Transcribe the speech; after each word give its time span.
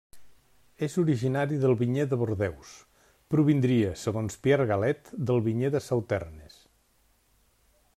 És 0.85 0.95
originari 1.01 1.59
del 1.65 1.75
vinyer 1.81 2.05
de 2.13 2.19
Bordeus; 2.23 2.73
provindria, 3.35 3.93
segons 4.07 4.41
Pierre 4.47 4.69
Galet, 4.75 5.15
del 5.31 5.45
vinyer 5.51 5.73
de 5.77 5.87
Sauternes. 5.91 6.59